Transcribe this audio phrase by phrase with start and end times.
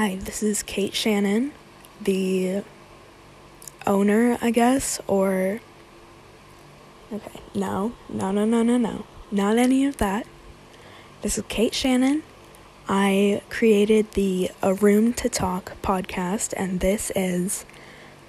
[0.00, 1.52] Hi, this is Kate Shannon,
[2.00, 2.62] the
[3.86, 5.60] owner, I guess, or.
[7.12, 9.04] Okay, no, no, no, no, no, no.
[9.30, 10.26] Not any of that.
[11.20, 12.22] This is Kate Shannon.
[12.88, 17.66] I created the A Room to Talk podcast, and this is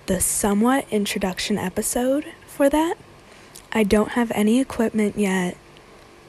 [0.08, 2.96] the somewhat introduction episode for that.
[3.72, 5.56] I don't have any equipment yet,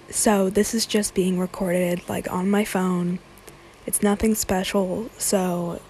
[0.08, 3.18] so this is just being recorded like on my phone
[3.86, 5.80] it's nothing special, so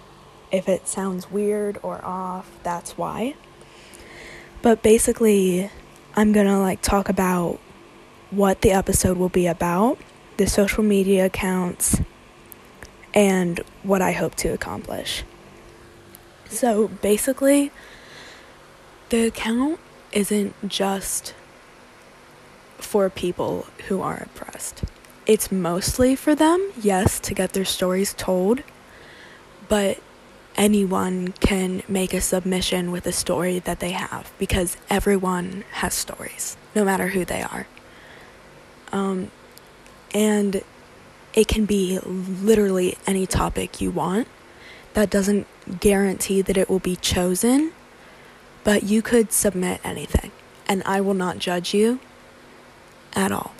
[0.51, 3.35] if it sounds weird or off, that's why.
[4.61, 5.69] But basically,
[6.15, 7.59] I'm gonna like talk about
[8.31, 9.97] what the episode will be about,
[10.37, 11.99] the social media accounts,
[13.13, 15.23] and what I hope to accomplish.
[16.49, 17.71] So basically,
[19.09, 19.79] the account
[20.11, 21.33] isn't just
[22.77, 24.83] for people who are oppressed
[25.25, 28.61] it's mostly for them, yes, to get their stories told,
[29.69, 29.99] but
[30.55, 36.57] anyone can make a submission with a story that they have because everyone has stories,
[36.75, 37.67] no matter who they are.
[38.91, 39.31] Um,
[40.13, 40.61] and
[41.33, 44.27] it can be literally any topic you want.
[44.93, 45.47] That doesn't
[45.79, 47.71] guarantee that it will be chosen,
[48.63, 50.31] but you could submit anything,
[50.67, 51.99] and I will not judge you
[53.15, 53.53] at all.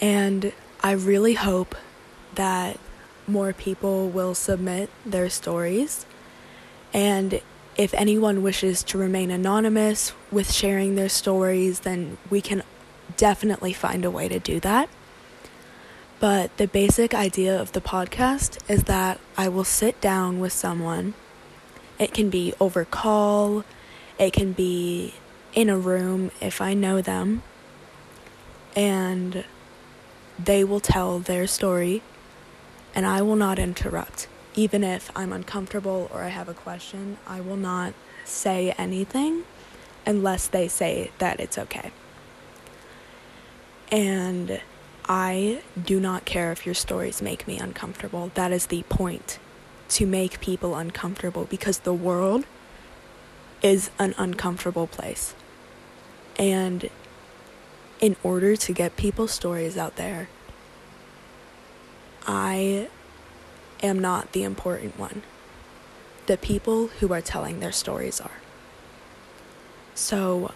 [0.00, 0.52] And
[0.82, 1.74] I really hope
[2.34, 2.78] that
[3.26, 6.06] more people will submit their stories.
[6.92, 7.40] And
[7.76, 12.62] if anyone wishes to remain anonymous with sharing their stories, then we can
[13.16, 14.88] definitely find a way to do that.
[16.18, 21.14] But the basic idea of the podcast is that I will sit down with someone.
[21.98, 23.64] It can be over call,
[24.18, 25.14] it can be
[25.54, 27.42] in a room if I know them.
[28.74, 29.44] And
[30.38, 32.02] they will tell their story,
[32.94, 34.28] and I will not interrupt.
[34.54, 37.92] Even if I'm uncomfortable or I have a question, I will not
[38.24, 39.44] say anything
[40.06, 41.90] unless they say that it's okay.
[43.90, 44.60] And
[45.08, 48.32] I do not care if your stories make me uncomfortable.
[48.34, 49.38] That is the point
[49.90, 52.44] to make people uncomfortable because the world
[53.62, 55.34] is an uncomfortable place.
[56.38, 56.90] And
[58.00, 60.28] in order to get people's stories out there,
[62.26, 62.88] I
[63.82, 65.22] am not the important one.
[66.26, 68.38] The people who are telling their stories are.
[69.94, 70.52] So,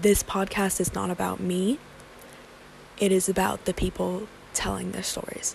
[0.00, 1.78] this podcast is not about me,
[2.98, 5.54] it is about the people telling their stories.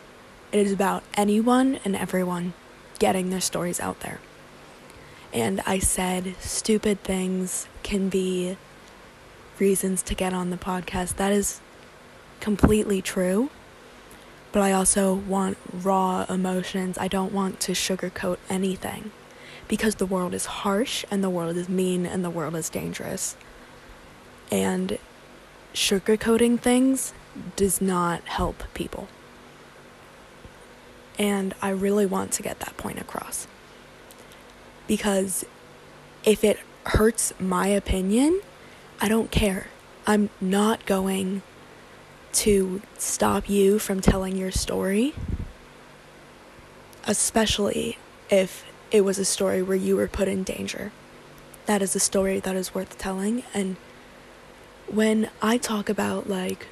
[0.52, 2.54] It is about anyone and everyone
[3.00, 4.20] getting their stories out there.
[5.34, 8.56] And I said stupid things can be
[9.60, 11.16] reasons to get on the podcast.
[11.16, 11.62] That is
[12.40, 13.50] completely true.
[14.52, 16.98] But I also want raw emotions.
[16.98, 19.12] I don't want to sugarcoat anything
[19.68, 23.36] because the world is harsh and the world is mean and the world is dangerous.
[24.52, 25.00] And
[25.74, 27.14] sugarcoating things
[27.56, 29.08] does not help people.
[31.18, 33.48] And I really want to get that point across.
[34.88, 35.46] Because
[36.24, 38.42] if it hurts my opinion,
[39.00, 39.68] I don't care.
[40.06, 41.42] I'm not going
[42.34, 45.14] to stop you from telling your story,
[47.06, 47.98] especially
[48.30, 50.92] if it was a story where you were put in danger.
[51.66, 53.44] That is a story that is worth telling.
[53.54, 53.78] And
[54.88, 56.68] when I talk about, like,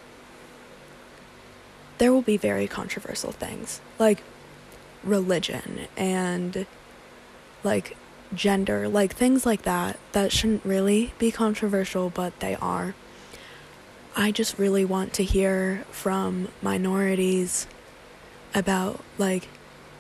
[1.98, 4.24] there will be very controversial things, like
[5.04, 6.66] religion and,
[7.64, 7.96] like,
[8.34, 12.96] gender, like things like that, that shouldn't really be controversial, but they are.
[14.16, 17.68] I just really want to hear from minorities
[18.54, 19.48] about like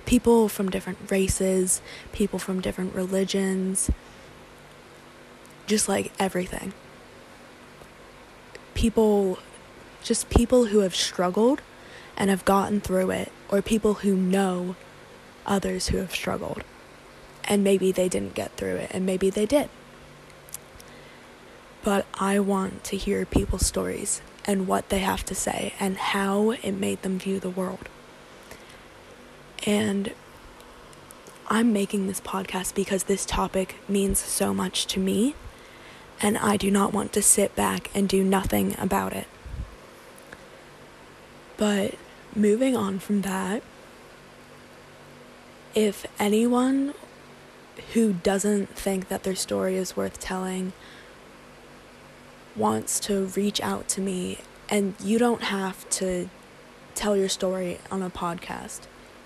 [0.06, 1.81] people from different races,
[2.12, 3.90] people from different religions,
[5.68, 6.74] just like everything.
[8.74, 9.40] People,
[10.03, 11.62] just people who have struggled
[12.18, 14.75] and have gotten through it, or people who know
[15.46, 16.64] others who have struggled
[17.52, 19.70] and maybe they didn't get through it, and maybe they did.
[21.84, 26.52] But I want to hear people's stories and what they have to say and how
[26.52, 27.90] it made them view the world.
[29.68, 30.14] And
[31.50, 35.36] I'm making this podcast because this topic means so much to me,
[36.22, 39.28] and I do not want to sit back and do nothing about it.
[41.58, 41.96] But
[42.34, 43.62] moving on from that,
[45.76, 46.94] if anyone
[47.93, 50.73] who doesn't think that their story is worth telling
[52.55, 54.39] wants to reach out to me
[54.69, 56.29] and you don't have to
[56.95, 58.81] tell your story on a podcast.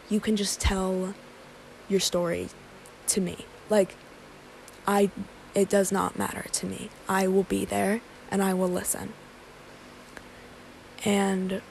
[0.08, 1.16] you can just tell
[1.90, 2.48] your story
[3.08, 3.46] to me.
[3.70, 3.96] Like,
[4.88, 5.10] I,
[5.56, 6.90] it does not matter to me.
[7.10, 9.14] I will be there and I will listen.
[11.04, 11.62] And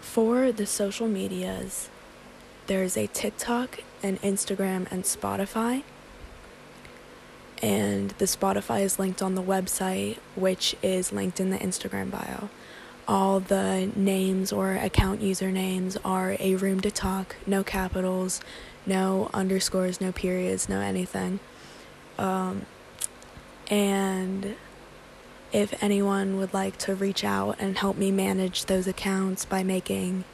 [0.00, 1.90] for the social medias,
[2.66, 5.82] there's a TikTok, an Instagram, and Spotify.
[7.62, 12.50] And the Spotify is linked on the website, which is linked in the Instagram bio.
[13.08, 18.40] All the names or account usernames are a room to talk, no capitals,
[18.84, 21.40] no underscores, no periods, no anything.
[22.18, 22.66] Um,
[23.68, 24.56] and
[25.52, 30.24] if anyone would like to reach out and help me manage those accounts by making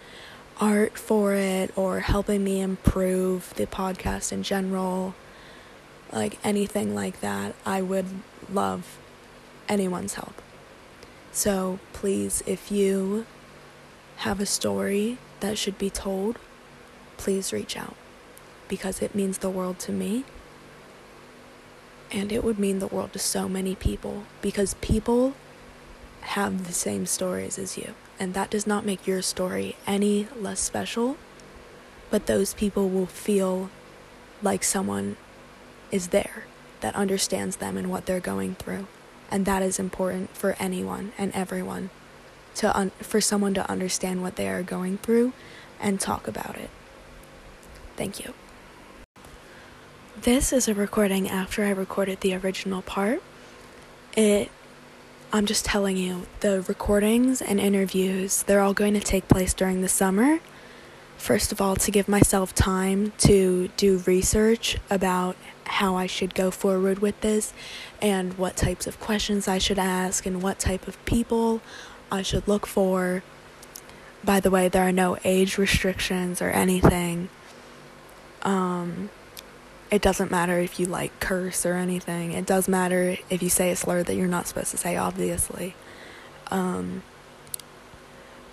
[0.63, 5.13] art for it or helping me improve the podcast in general,
[6.13, 8.07] like anything like that, I would
[8.49, 8.97] love
[9.69, 10.41] anyone's help.
[11.33, 13.27] So please, if you
[14.19, 16.39] have a story that should be told,
[17.17, 17.97] please reach out
[18.69, 20.25] because it means the world to me
[22.13, 25.35] and it would mean the world to so many people because people
[26.21, 27.95] have the same stories as you.
[28.19, 31.17] And that does not make your story any less special,
[32.11, 33.71] but those people will feel
[34.43, 35.17] like someone
[35.91, 36.45] is there
[36.81, 38.87] that understands them and what they're going through.
[39.31, 41.91] And that is important for anyone and everyone
[42.57, 45.33] to un- for someone to understand what they are going through
[45.81, 46.71] and talk about it.
[47.97, 48.35] Thank you.
[50.21, 53.23] This is a recording after I recorded the original part.
[54.17, 54.51] It
[55.35, 59.81] I'm just telling you, the recordings and interviews, they're all going to take place during
[59.81, 60.41] the summer.
[61.17, 66.51] First of all, to give myself time to do research about how I should go
[66.51, 67.55] forward with this
[68.03, 71.63] and what types of questions I should ask and what type of people
[72.11, 73.23] I should look for.
[74.23, 77.31] By the way, there are no age restrictions or anything.
[78.43, 79.09] Um,
[79.93, 82.33] it doesn't matter if you like curse or anything.
[82.33, 85.75] It does matter if you say a slur that you're not supposed to say, obviously.
[86.51, 87.03] Um,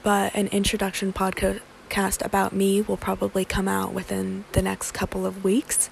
[0.04, 5.46] but an introduction podcast about me will probably come out within the next couple of
[5.46, 5.90] weeks.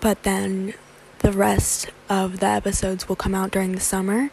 [0.00, 0.74] But then
[1.20, 4.30] the rest of the episodes will come out during the summer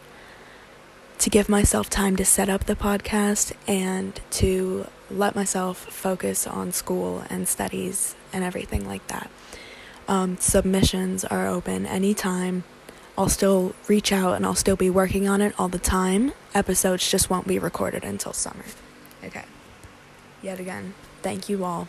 [1.18, 6.72] to give myself time to set up the podcast and to let myself focus on
[6.72, 9.30] school and studies and everything like that.
[10.08, 12.64] Um, submissions are open anytime.
[13.16, 16.32] I'll still reach out and I'll still be working on it all the time.
[16.54, 18.64] Episodes just won't be recorded until summer.
[19.24, 19.44] Okay.
[20.42, 21.88] Yet again, thank you all.